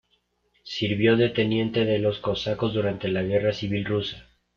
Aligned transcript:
Sirvió 0.63 1.15
de 1.15 1.29
teniente 1.29 1.85
de 1.85 1.99
los 1.99 2.17
cosacos 2.17 2.73
durante 2.73 3.07
la 3.07 3.21
Guerra 3.21 3.53
Civil 3.53 3.85
Rusa. 3.85 4.25